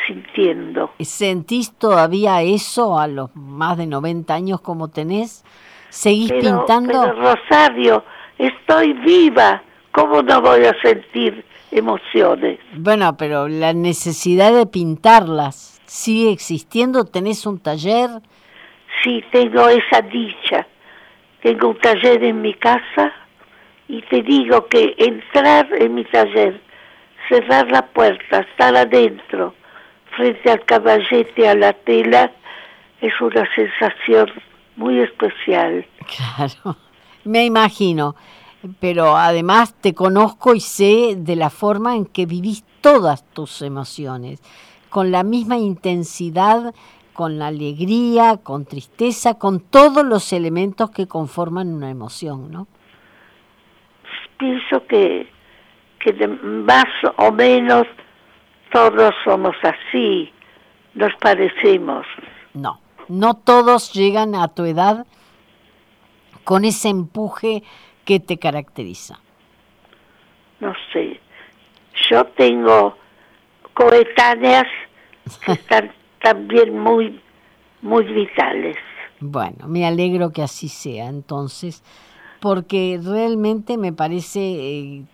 sintiendo. 0.07 0.93
¿Sentís 1.00 1.73
todavía 1.75 2.43
eso 2.43 2.99
a 2.99 3.07
los 3.07 3.35
más 3.35 3.77
de 3.77 3.87
90 3.87 4.33
años 4.33 4.61
como 4.61 4.88
tenés? 4.88 5.45
¿Seguís 5.91 6.33
pintando? 6.33 7.03
Pero 7.03 7.12
Rosario, 7.15 8.05
estoy 8.38 8.93
viva, 8.93 9.62
¿cómo 9.93 10.23
no 10.23 10.41
voy 10.41 10.65
a 10.65 10.75
sentir 10.81 11.45
emociones? 11.71 12.61
Bueno, 12.75 13.17
pero 13.17 13.49
la 13.49 13.73
necesidad 13.73 14.55
de 14.55 14.67
pintarlas 14.67 15.81
sigue 15.85 16.31
existiendo, 16.31 17.05
¿tenés 17.05 17.47
un 17.47 17.59
taller? 17.59 18.11
Sí, 19.03 19.25
tengo 19.31 19.69
esa 19.69 20.03
dicha. 20.03 20.67
Tengo 21.43 21.69
un 21.69 21.79
taller 21.79 22.25
en 22.25 22.41
mi 22.43 22.55
casa 22.55 23.12
y 23.88 24.02
te 24.02 24.23
digo 24.23 24.66
que 24.66 24.95
entrar 24.99 25.66
en 25.73 25.95
mi 25.95 26.04
taller, 26.04 26.61
cerrar 27.28 27.71
la 27.71 27.87
puerta, 27.87 28.40
estar 28.40 28.76
adentro, 28.76 29.54
frente 30.14 30.50
al 30.50 30.64
caballete, 30.64 31.49
a 31.49 31.54
la 31.54 31.73
tela, 31.73 32.30
es 33.00 33.18
una 33.21 33.49
sensación 33.54 34.30
muy 34.76 35.00
especial. 35.00 35.87
Claro, 36.16 36.76
me 37.25 37.45
imagino, 37.47 38.14
pero 38.78 39.16
además 39.16 39.75
te 39.80 39.95
conozco 39.95 40.54
y 40.54 40.61
sé 40.61 41.14
de 41.16 41.37
la 41.37 41.50
forma 41.50 41.97
en 41.97 42.04
que 42.04 42.26
vivís 42.26 42.64
todas 42.80 43.25
tus 43.33 43.62
emociones, 43.62 44.42
con 44.90 45.11
la 45.11 45.23
misma 45.23 45.57
intensidad, 45.57 46.75
con 47.14 47.38
la 47.38 47.49
alegría, 47.49 48.38
con 48.42 48.64
tristeza, 48.64 49.35
con 49.35 49.61
todos 49.61 50.04
los 50.04 50.33
elementos 50.33 50.90
que 50.90 51.07
conforman 51.07 51.73
una 51.73 51.90
emoción, 51.90 52.50
¿no? 52.50 52.68
Pienso 54.38 54.87
que, 54.87 55.28
que 56.00 56.12
más 56.28 56.87
o 57.16 57.33
menos 57.33 57.87
todos 58.73 59.14
somos 59.25 59.57
así, 59.62 60.33
nos 60.95 61.14
parecemos. 61.16 62.07
No, 62.54 62.80
no 63.09 63.35
todos 63.35 63.92
llegan 63.92 64.35
a 64.35 64.49
tu 64.49 64.64
edad 64.64 65.07
con 66.45 66.64
ese 66.64 66.88
empuje 66.88 67.62
que 68.04 68.21
te 68.21 68.38
caracteriza. 68.38 69.18
No 70.61 70.73
sé, 70.92 71.21
yo 72.11 72.25
tengo 72.25 72.97
coetáneas 73.75 74.66
que 75.45 75.52
están 75.61 75.92
también 76.21 76.78
muy, 76.78 77.21
muy 77.83 78.04
vitales. 78.04 78.76
Bueno, 79.21 79.68
me 79.68 79.87
alegro 79.87 80.30
que 80.30 80.42
así 80.42 80.68
sea 80.68 81.07
entonces, 81.07 81.83
porque 82.40 83.00
realmente 83.02 83.76
me 83.76 83.92
parece 83.92 84.40
eh, 84.40 85.04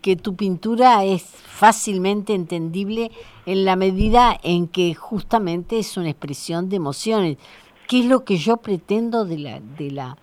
que 0.00 0.16
tu 0.16 0.36
pintura 0.36 1.04
es 1.04 1.24
fácilmente 1.24 2.34
entendible 2.34 3.10
en 3.46 3.64
la 3.64 3.76
medida 3.76 4.36
en 4.42 4.68
que 4.68 4.94
justamente 4.94 5.78
es 5.78 5.96
una 5.96 6.10
expresión 6.10 6.68
de 6.68 6.76
emociones, 6.76 7.38
que 7.86 8.00
es 8.00 8.06
lo 8.06 8.24
que 8.24 8.36
yo 8.36 8.58
pretendo 8.58 9.24
de 9.24 9.38
la, 9.38 9.60
de 9.60 9.90
la, 9.90 10.16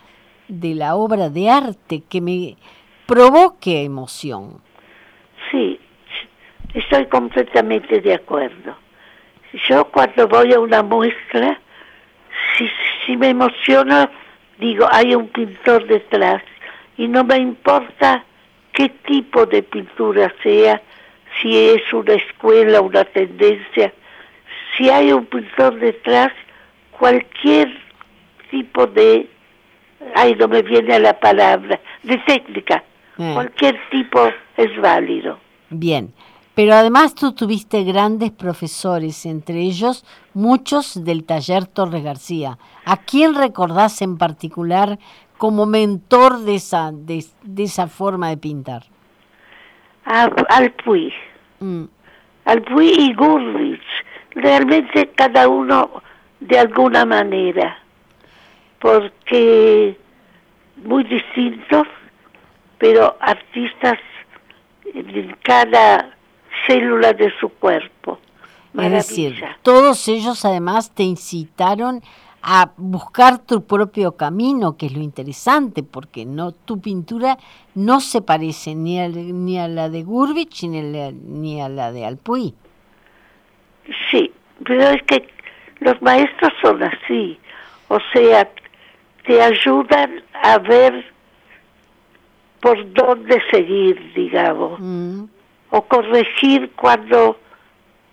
de 0.48 0.76
la 0.76 0.96
obra 0.96 1.30
de 1.30 1.50
arte, 1.50 2.04
que 2.10 2.22
me 2.22 2.56
provoque 3.06 3.84
emoción. 3.84 4.62
Sí, 5.52 5.80
estoy 6.74 7.08
completamente 7.08 8.02
de 8.02 8.14
acuerdo. 8.14 8.76
Yo 9.70 9.86
cuando 9.92 10.28
voy 10.28 10.54
a 10.54 10.60
una 10.60 10.84
muestra, 10.84 11.60
si, 12.58 12.68
si 13.06 13.18
me 13.18 13.30
emociono, 13.30 14.10
digo, 14.60 14.88
hay 14.92 15.16
un 15.16 15.28
pintor 15.30 15.86
detrás 15.88 16.42
y 16.98 17.08
no 17.08 17.24
me 17.24 17.38
importa 17.38 18.24
qué 18.74 18.90
tipo 18.90 19.46
de 19.46 19.64
pintura 19.64 20.34
sea, 20.44 20.82
si 21.42 21.58
es 21.70 21.94
una 21.94 22.14
escuela, 22.14 22.82
una 22.82 23.04
tendencia, 23.06 23.94
si 24.78 24.90
hay 24.90 25.12
un 25.12 25.26
pintor 25.26 25.76
detrás, 25.80 26.32
cualquier 26.92 27.70
tipo 28.50 28.88
de, 28.88 29.28
ay, 30.16 30.36
no 30.36 30.48
me 30.48 30.62
viene 30.62 31.00
la 31.00 31.20
palabra, 31.20 31.80
de 32.04 32.18
técnica, 32.20 32.84
Eh. 33.18 33.32
cualquier 33.34 33.80
tipo 33.90 34.30
es 34.58 34.76
válido. 34.82 35.40
Bien, 35.70 36.14
pero 36.56 36.74
además 36.74 37.14
tú 37.16 37.34
tuviste 37.34 37.84
grandes 37.84 38.32
profesores, 38.32 39.26
entre 39.26 39.60
ellos 39.60 40.06
muchos 40.34 41.04
del 41.04 41.24
taller 41.26 41.66
Torres 41.68 42.04
García. 42.04 42.58
¿A 42.86 42.98
quién 42.98 43.36
recordás 43.36 44.02
en 44.02 44.18
particular 44.18 44.98
como 45.38 45.66
mentor 45.66 46.40
de 46.40 46.56
esa, 46.56 46.92
de, 46.94 47.26
de 47.44 47.64
esa 47.64 47.88
forma 47.88 48.30
de 48.30 48.38
pintar? 48.38 48.84
A- 50.06 50.32
al 50.50 50.72
Puy, 50.72 51.14
Mm, 51.60 51.84
al 52.46 52.62
Puy 52.64 52.90
y 52.98 53.14
Gurwitz, 53.14 53.82
realmente 54.32 55.12
cada 55.16 55.48
uno 55.48 56.02
de 56.40 56.60
alguna 56.60 57.06
manera, 57.06 57.80
porque 58.80 59.98
muy 60.84 61.04
distintos, 61.06 61.88
pero 62.78 63.16
artistas 63.20 63.98
en 64.94 65.36
cada 65.44 66.15
célula 66.68 67.14
de 67.14 67.32
su 67.40 67.50
cuerpo. 67.50 68.20
Es 68.78 68.92
decir, 68.92 69.42
todos 69.62 70.08
ellos 70.10 70.44
además 70.44 70.94
te 70.94 71.04
incitaron 71.04 72.02
a 72.42 72.72
buscar 72.78 73.40
tu 73.40 73.66
propio 73.66 74.18
camino, 74.18 74.78
que 74.78 74.88
es 74.88 74.94
lo 74.94 75.02
interesante, 75.02 75.82
porque 75.82 76.26
no 76.26 76.52
tu 76.52 76.80
pintura 76.82 77.38
no 77.74 78.02
se 78.02 78.22
parece 78.22 78.76
ni 78.76 79.00
a, 79.00 79.08
ni 79.08 79.58
a 79.58 79.68
la 79.68 79.90
de 79.90 80.04
Gurvich 80.04 80.64
ni 80.64 80.80
a 80.80 80.84
la, 80.84 81.12
ni 81.12 81.62
a 81.62 81.70
la 81.70 81.92
de 81.92 82.06
Alpuy. 82.06 82.54
Sí, 84.12 84.32
pero 84.64 84.90
es 84.90 85.02
que 85.04 85.28
los 85.80 86.00
maestros 86.02 86.52
son 86.62 86.84
así, 86.84 87.40
o 87.88 87.98
sea, 88.14 88.50
te 89.26 89.42
ayudan 89.42 90.22
a 90.44 90.58
ver 90.60 91.06
por 92.60 92.94
dónde 92.94 93.42
seguir, 93.52 94.14
digamos, 94.16 94.80
Mm, 94.80 95.24
o 95.72 95.82
corregir 95.84 96.72
cuando 96.76 97.38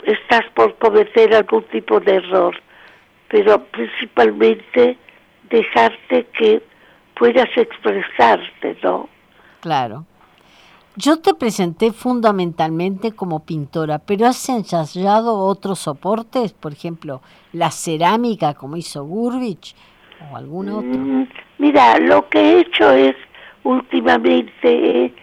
estás 0.05 0.43
por 0.55 0.77
cometer 0.79 1.35
algún 1.35 1.63
tipo 1.65 2.01
de 2.01 2.17
error, 2.17 2.55
pero 3.29 3.63
principalmente 3.65 4.99
dejarte 5.49 6.27
que 6.39 6.63
puedas 7.15 7.49
expresarte, 7.57 8.77
¿no? 8.83 9.09
claro. 9.61 10.07
Yo 10.95 11.21
te 11.21 11.33
presenté 11.33 11.91
fundamentalmente 11.91 13.13
como 13.13 13.47
pintora, 13.47 13.99
pero 13.99 14.27
has 14.27 14.47
ensayado 14.51 15.39
otros 15.39 15.79
soportes, 15.79 16.53
por 16.53 16.73
ejemplo, 16.73 17.23
la 17.55 17.71
cerámica 17.71 18.53
como 18.53 18.77
hizo 18.77 19.03
Gurvich 19.03 19.75
o 20.31 20.37
algún 20.37 20.69
otro. 20.69 20.91
Mm, 20.91 21.29
Mira, 21.57 21.99
lo 21.99 22.29
que 22.29 22.41
he 22.41 22.61
hecho 22.61 22.91
es 22.91 23.17
últimamente 23.65 25.05
he 25.05 25.15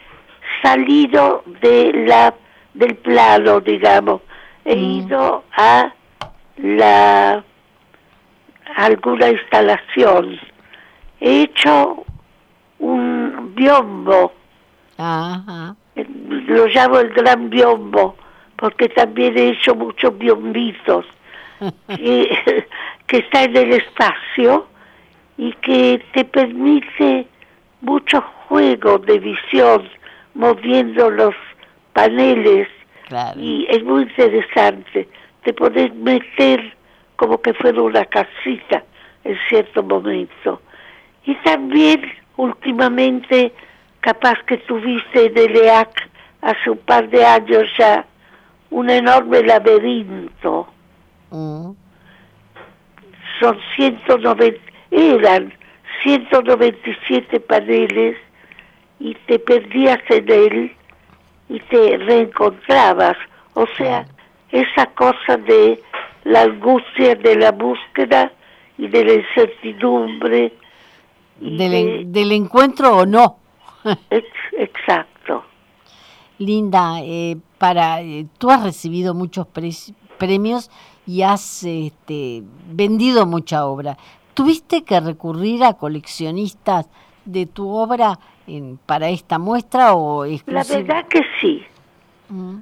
salido 0.62 1.44
de 1.62 1.91
la 2.08 2.34
del 2.74 2.96
plano, 2.96 3.60
digamos, 3.60 4.22
he 4.65 4.75
Mm. 4.75 5.08
ido 5.08 5.44
a 5.58 5.91
la 6.58 7.44
a 8.75 8.86
alguna 8.86 9.29
instalación, 9.29 10.39
he 11.20 11.41
hecho 11.44 12.06
un 12.77 13.51
biombo, 13.56 14.32
Ajá. 14.98 15.75
lo 15.96 16.68
llamo 16.68 17.00
el 17.00 17.10
gran 17.10 17.50
biombo, 17.50 18.15
porque 18.58 18.88
también 18.89 19.38
he 19.38 19.50
hecho 19.50 19.74
muchos 19.75 20.15
biombitos 20.18 21.06
que, 21.88 22.65
que 23.08 23.18
está 23.18 23.44
en 23.44 23.58
el 23.58 23.74
espacio 23.74 24.68
y 25.38 25.51
que 25.53 26.01
te 26.13 26.24
permite 26.25 27.27
mucho 27.82 28.22
juego 28.48 29.00
de 29.00 29.20
visión 29.20 29.89
moviendo 30.39 31.10
los 31.12 31.36
paneles 31.93 32.67
Claro. 33.10 33.39
y 33.39 33.65
es 33.69 33.84
muy 33.84 34.04
interesante. 34.04 35.10
Te 35.43 35.54
podés 35.54 35.93
meter 35.95 36.75
como 37.17 37.41
que 37.41 37.54
fuera 37.56 37.82
una 37.82 38.06
casita 38.06 38.84
en 39.25 39.38
cierto 39.49 39.84
momento. 39.84 40.62
Y 41.25 41.36
también 41.43 42.02
últimamente, 42.38 43.52
capaz 43.99 44.36
que 44.47 44.58
tuviste 44.60 45.25
en 45.25 45.38
el 45.38 45.56
EAC 45.58 46.10
hace 46.41 46.69
un 46.69 46.78
par 46.78 47.10
de 47.10 47.25
años 47.25 47.63
ya, 47.78 48.06
un 48.69 48.89
enorme 48.89 49.43
laberinto. 49.43 50.67
Mm, 51.32 51.71
Son 53.41 53.58
190, 53.75 54.58
eran 54.91 55.52
197 56.04 57.39
paneles 57.41 58.15
y 58.99 59.15
te 59.27 59.39
perdías 59.39 59.99
en 60.09 60.29
él 60.31 60.71
y 61.49 61.59
te 61.62 61.97
reencontrabas. 61.97 63.17
O 63.53 63.65
sea, 63.77 64.05
esa 64.51 64.85
cosa 64.88 65.38
de 65.38 65.81
la 66.23 66.41
angustia 66.43 67.15
de 67.15 67.35
la 67.35 67.51
búsqueda 67.51 68.31
y 68.77 68.88
de 68.88 69.05
la 69.05 69.13
incertidumbre. 69.13 70.53
Del, 71.39 71.57
de- 71.57 72.01
en- 72.01 72.12
del 72.12 72.31
encuentro 72.33 72.97
o 72.97 73.05
no. 73.05 73.38
ex- 74.09 74.25
exacto. 74.57 75.43
Linda, 76.38 76.99
eh, 77.01 77.38
para 77.57 78.01
eh, 78.01 78.25
tú 78.38 78.49
has 78.49 78.63
recibido 78.63 79.13
muchos 79.13 79.47
pre- 79.47 79.71
premios 80.17 80.69
y 81.05 81.21
has 81.23 81.63
este, 81.63 82.43
vendido 82.71 83.25
mucha 83.25 83.65
obra. 83.65 83.97
¿Tuviste 84.33 84.83
que 84.83 84.99
recurrir 84.99 85.63
a 85.63 85.73
coleccionistas 85.73 86.88
de 87.25 87.45
tu 87.45 87.69
obra 87.69 88.19
en- 88.49 88.77
para 88.85 89.09
esta 89.09 89.38
muestra 89.38 89.93
o 89.93 90.25
La 90.25 90.31
exclusiv- 90.33 90.85
verdad 90.85 91.05
que 91.07 91.23
sí, 91.39 91.63
Mm, 92.29 92.57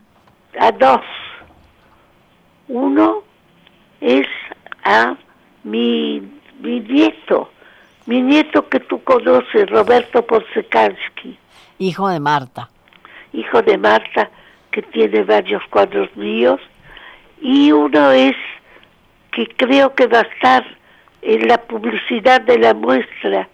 a 0.59 0.71
dos. 0.71 1.01
Uno 2.69 3.23
es 4.01 4.27
a 4.83 5.15
mi, 5.63 6.21
mi 6.59 6.79
nieto, 6.81 7.49
mi 8.05 8.21
nieto 8.21 8.67
que 8.69 8.79
tú 8.79 9.01
conoces, 9.03 9.69
Roberto 9.69 10.25
Porsekansky, 10.25 11.37
hijo 11.79 12.07
de 12.09 12.19
Marta. 12.19 12.69
hijo 13.33 13.61
de 13.61 13.77
Marta, 13.77 14.29
que 14.71 14.81
tiene 14.81 15.23
varios 15.23 15.61
cuadros 15.69 16.09
míos, 16.15 16.59
y 17.41 17.71
uno 17.71 18.11
es 18.11 18.35
que 19.31 19.47
creo 19.47 19.93
que 19.95 20.07
va 20.07 20.19
a 20.19 20.21
estar 20.33 20.65
en 21.21 21.47
la 21.47 21.57
publicidad 21.61 22.41
de 22.41 22.57
la 22.57 22.73
muestra, 22.73 23.47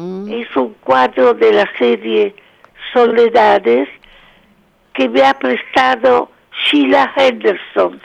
Mm, 0.00 0.32
es 0.32 0.56
un 0.56 0.72
cuadro 0.80 1.34
de 1.34 1.52
la 1.52 1.68
serie 1.78 2.34
Soledades 2.94 3.86
que 4.94 5.08
me 5.10 5.22
ha 5.22 5.34
prestado 5.38 6.30
Sheila 6.64 7.12
Henderson, 7.14 8.00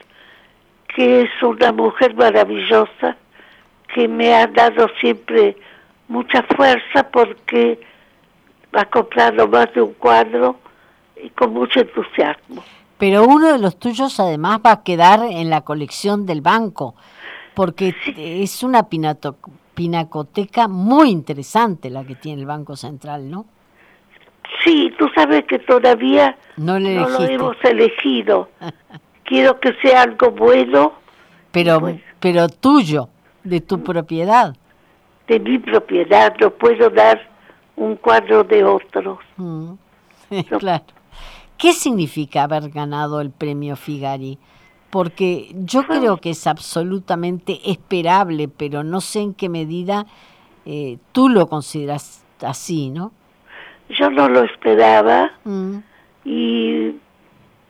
que 0.94 1.22
es 1.22 1.30
una 1.42 1.72
mujer 1.72 2.14
maravillosa 2.16 3.16
que 3.94 4.10
me 4.10 4.34
ha 4.36 4.46
dado 4.48 4.90
siempre 5.00 5.56
mucha 6.10 6.44
fuerza 6.44 7.10
porque 7.12 7.80
ha 8.74 8.86
comprado 8.86 9.48
más 9.48 9.74
de 9.74 9.82
un 9.82 9.94
cuadro 9.94 10.58
y 11.24 11.30
con 11.30 11.54
mucho 11.54 11.80
entusiasmo. 11.80 12.62
Pero 12.98 13.24
uno 13.24 13.54
de 13.54 13.60
los 13.60 13.80
tuyos 13.80 14.20
además 14.20 14.60
va 14.66 14.72
a 14.74 14.84
quedar 14.84 15.22
en 15.24 15.50
la 15.50 15.62
colección 15.62 16.26
del 16.26 16.42
banco, 16.42 16.96
porque 17.54 17.96
es 18.18 18.64
una 18.64 18.90
pinato- 18.90 19.38
pinacoteca 19.76 20.68
muy 20.68 21.10
interesante 21.12 21.90
la 21.90 22.04
que 22.04 22.16
tiene 22.16 22.42
el 22.42 22.48
Banco 22.48 22.76
Central, 22.76 23.30
¿no? 23.30 23.46
Sí, 24.64 24.92
tú 24.98 25.08
sabes 25.16 25.44
que 25.46 25.60
todavía 25.60 26.38
No 26.58 26.80
le 26.80 26.96
no 26.96 27.10
lo 27.10 27.24
hemos 27.24 27.58
elegido. 27.64 28.50
Quiero 29.26 29.60
que 29.60 29.74
sea 29.82 30.04
algo 30.04 30.32
bueno 30.32 30.94
pero, 31.52 31.80
pues. 31.80 32.02
pero 32.20 32.48
tuyo, 32.50 33.10
de 33.44 33.62
tu 33.62 33.84
propiedad. 33.84 34.56
de 35.28 35.40
mi 35.40 35.58
propiedad, 35.58 36.36
no 36.40 36.52
puedo 36.52 36.90
dar 36.90 37.20
un 37.76 37.96
cuadro 37.96 38.44
de 38.44 38.64
otros. 38.64 39.20
Mm, 39.38 39.74
claro. 40.60 40.84
¿Qué 41.58 41.72
significa 41.74 42.44
haber 42.44 42.70
ganado 42.70 43.22
el 43.22 43.32
premio 43.32 43.76
Figari? 43.78 44.38
Porque 44.96 45.52
yo 45.56 45.86
creo 45.86 46.16
que 46.16 46.30
es 46.30 46.48
absolutamente 46.48 47.60
esperable, 47.70 48.48
pero 48.48 48.82
no 48.86 49.02
sé 49.02 49.20
en 49.20 49.34
qué 49.34 49.50
medida 49.50 50.06
eh, 50.66 51.00
tú 51.12 51.28
lo 51.28 51.48
consideras 51.48 52.24
así, 52.42 52.92
¿no? 52.92 53.12
Yo 53.90 54.10
no 54.10 54.30
lo 54.30 54.46
esperaba 54.46 55.34
Mm, 55.44 55.80
y 56.24 56.92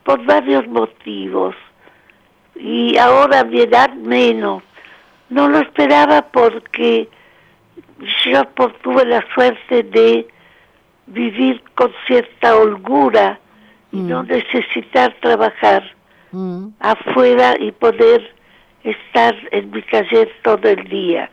por 0.03 0.23
varios 0.23 0.67
motivos. 0.67 1.55
Y 2.57 2.95
ahora 2.97 3.43
mi 3.43 3.61
edad 3.61 3.91
menos. 3.95 4.61
No 5.29 5.47
lo 5.49 5.57
esperaba 5.57 6.21
porque 6.31 7.09
yo 8.31 8.47
por- 8.53 8.73
tuve 8.83 9.03
la 9.03 9.25
suerte 9.33 9.81
de 9.81 10.27
vivir 11.07 11.63
con 11.73 11.91
cierta 12.05 12.55
holgura 12.55 13.39
y 13.91 13.97
no 13.97 14.21
necesitar 14.21 15.15
trabajar 15.21 15.94
mm, 16.31 16.67
afuera 16.79 17.55
y 17.59 17.71
poder 17.71 18.33
estar 18.83 19.35
en 19.51 19.71
mi 19.71 19.81
taller 19.83 20.29
todo 20.43 20.67
el 20.69 20.87
día. 20.87 21.29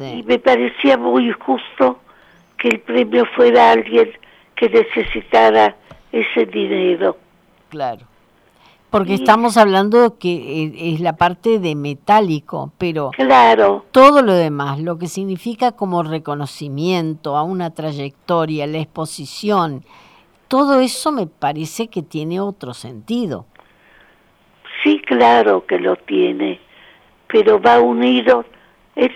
Y 0.00 0.22
me 0.24 0.38
parecía 0.40 0.98
muy 0.98 1.30
justo 1.32 2.00
que 2.58 2.68
el 2.68 2.80
premio 2.80 3.24
fuera 3.36 3.70
alguien 3.70 4.10
que 4.56 4.68
necesitara 4.68 5.76
ese 6.10 6.46
dinero. 6.46 7.16
Claro. 7.68 8.06
Porque 8.90 9.14
estamos 9.14 9.56
hablando 9.56 10.18
que 10.18 10.62
eh, 10.62 10.94
es 10.94 11.00
la 11.00 11.16
parte 11.16 11.58
de 11.58 11.74
metálico, 11.74 12.72
pero 12.78 13.10
claro. 13.10 13.84
todo 13.90 14.22
lo 14.22 14.34
demás, 14.34 14.78
lo 14.78 14.98
que 14.98 15.08
significa 15.08 15.72
como 15.72 16.04
reconocimiento 16.04 17.36
a 17.36 17.42
una 17.42 17.70
trayectoria, 17.70 18.68
la 18.68 18.78
exposición, 18.78 19.84
todo 20.46 20.78
eso 20.78 21.10
me 21.10 21.26
parece 21.26 21.88
que 21.88 22.02
tiene 22.02 22.38
otro 22.38 22.72
sentido. 22.72 23.46
Sí, 24.84 25.00
claro 25.04 25.66
que 25.66 25.80
lo 25.80 25.96
tiene, 25.96 26.60
pero 27.26 27.60
va 27.60 27.80
unido. 27.80 28.44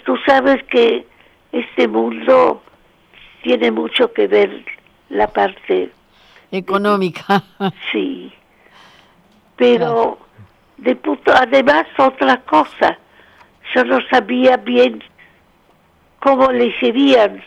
Tú 0.04 0.16
sabes 0.26 0.64
que 0.64 1.06
este 1.52 1.86
mundo 1.86 2.62
tiene 3.42 3.70
mucho 3.70 4.12
que 4.12 4.26
ver 4.26 4.64
la 5.10 5.28
parte 5.28 5.90
económica. 6.50 7.44
sí 7.92 8.32
pero 9.58 10.18
de 10.78 10.96
puto, 10.96 11.32
además 11.34 11.86
otra 11.98 12.40
cosa, 12.42 12.96
yo 13.74 13.84
no 13.84 13.98
sabía 14.08 14.56
bien 14.56 15.02
cómo 16.20 16.50
le 16.50 16.72
serían. 16.78 17.42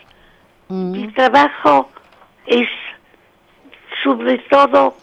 Mm. 0.68 0.92
Mi 0.92 1.08
trabajo 1.08 1.90
es 2.46 2.68
sobre 4.04 4.38
todo 4.50 4.94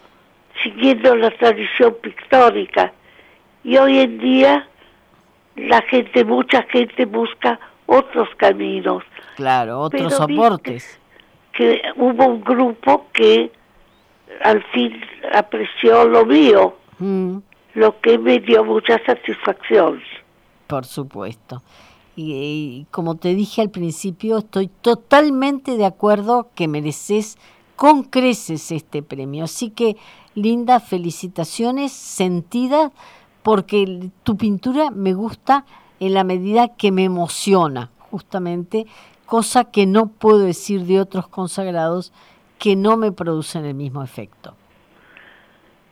siguiendo 0.62 1.16
la 1.16 1.32
tradición 1.32 1.96
pictórica 2.02 2.94
y 3.64 3.78
hoy 3.78 4.00
en 4.00 4.20
día 4.20 4.68
la 5.56 5.82
gente, 5.84 6.24
mucha 6.24 6.64
gente 6.64 7.06
busca 7.06 7.60
otros 7.86 8.30
caminos. 8.38 9.04
Claro, 9.36 9.80
otros 9.80 10.14
soportes. 10.14 11.00
Que 11.54 11.82
hubo 11.96 12.26
un 12.26 12.42
grupo 12.42 13.08
que 13.12 13.52
al 14.42 14.64
fin 14.72 15.02
apreció 15.34 16.08
lo 16.08 16.26
mío 16.26 16.76
Mm. 17.00 17.38
Lo 17.76 18.00
que 18.02 18.18
me 18.18 18.40
dio 18.40 18.64
mucha 18.64 19.04
satisfacción. 19.06 20.02
Por 20.68 20.86
supuesto. 20.86 21.64
Y, 22.16 22.86
como 22.92 23.16
te 23.16 23.34
dije 23.34 23.62
al 23.62 23.70
principio, 23.70 24.40
estoy 24.40 24.70
totalmente 24.82 25.78
de 25.78 25.86
acuerdo 25.86 26.50
que 26.54 26.68
mereces 26.68 27.38
con 27.78 28.04
creces 28.04 28.72
este 28.72 29.02
premio. 29.02 29.46
Así 29.46 29.70
que, 29.70 29.96
Linda, 30.36 30.82
felicitaciones 30.82 31.94
sentidas 31.94 32.92
porque 33.44 34.10
tu 34.24 34.38
pintura 34.38 34.92
me 34.92 35.14
gusta 35.14 35.66
en 36.00 36.14
la 36.14 36.24
medida 36.24 36.76
que 36.76 36.92
me 36.92 37.04
emociona, 37.04 37.90
justamente, 38.12 38.86
cosa 39.26 39.66
que 39.66 39.86
no 39.86 40.08
puedo 40.08 40.40
decir 40.40 40.86
de 40.86 41.00
otros 41.00 41.28
consagrados 41.28 42.12
que 42.58 42.76
no 42.76 42.98
me 42.98 43.12
producen 43.12 43.66
el 43.66 43.76
mismo 43.76 44.04
efecto. 44.04 44.56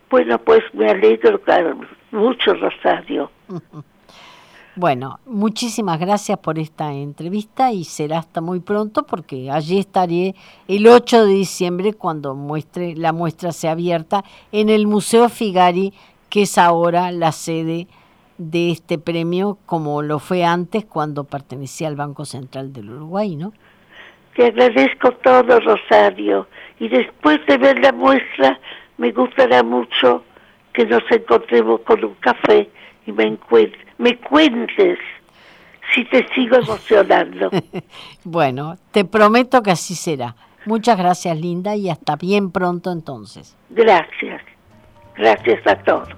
Bueno, 0.10 0.38
pues 0.40 0.64
me 0.74 0.90
alegro 0.90 1.40
mucho, 2.12 2.54
Rosario. 2.54 3.32
Bueno, 4.80 5.20
muchísimas 5.26 6.00
gracias 6.00 6.38
por 6.38 6.60
esta 6.60 6.94
entrevista 6.94 7.72
y 7.72 7.84
será 7.84 8.20
hasta 8.20 8.42
muy 8.42 8.60
pronto 8.60 9.08
porque 9.08 9.50
allí 9.50 9.80
estaré 9.80 10.36
el 10.68 10.86
8 10.86 11.26
de 11.26 11.34
diciembre 11.34 11.94
cuando 11.94 12.36
muestre 12.36 12.96
la 12.96 13.12
muestra 13.12 13.52
sea 13.54 13.72
abierta 13.72 14.24
en 14.52 14.70
el 14.70 14.86
Museo 14.86 15.30
Figari, 15.30 15.96
que 16.30 16.44
es 16.44 16.58
ahora 16.58 17.12
la 17.12 17.32
sede 17.32 17.88
de 18.38 18.72
este 18.72 18.98
premio, 18.98 19.58
como 19.66 20.02
lo 20.02 20.20
fue 20.20 20.44
antes 20.44 20.86
cuando 20.86 21.24
pertenecía 21.24 21.88
al 21.88 21.96
Banco 21.96 22.26
Central 22.26 22.74
del 22.74 22.90
Uruguay, 22.90 23.36
¿no? 23.36 23.54
Te 24.36 24.48
agradezco 24.48 25.12
todo, 25.14 25.60
Rosario, 25.60 26.48
y 26.80 26.88
después 26.90 27.40
de 27.48 27.58
ver 27.58 27.80
la 27.80 27.92
muestra 27.92 28.60
me 28.98 29.12
gustaría 29.12 29.64
mucho 29.64 30.24
que 30.74 30.86
nos 30.86 31.04
encontremos 31.10 31.82
con 31.82 32.04
un 32.04 32.14
café 32.16 32.70
y 33.06 33.12
me, 33.12 33.38
me 33.98 34.18
cuentes 34.18 35.00
si 35.94 36.06
te 36.06 36.28
sigo 36.34 36.56
emocionando. 36.62 37.50
bueno, 38.24 38.78
te 38.92 39.06
prometo 39.06 39.64
que 39.64 39.72
así 39.72 39.96
será. 39.96 40.36
Muchas 40.66 40.98
gracias, 40.98 41.40
Linda, 41.40 41.76
y 41.76 41.90
hasta 41.90 42.16
bien 42.18 42.52
pronto 42.52 42.92
entonces. 42.92 43.56
Gracias. 43.70 44.42
Gracias 45.18 45.66
a 45.66 45.76
todos. 45.84 46.10